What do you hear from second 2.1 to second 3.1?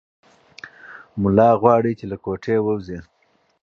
له کوټې ووځي.